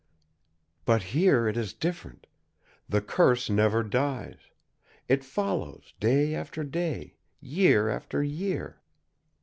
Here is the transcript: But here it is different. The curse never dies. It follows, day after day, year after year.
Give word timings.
But 0.83 1.03
here 1.13 1.47
it 1.47 1.55
is 1.55 1.73
different. 1.75 2.25
The 2.89 3.01
curse 3.01 3.51
never 3.51 3.83
dies. 3.83 4.39
It 5.07 5.23
follows, 5.23 5.93
day 5.99 6.33
after 6.33 6.63
day, 6.63 7.17
year 7.39 7.87
after 7.87 8.23
year. 8.23 8.81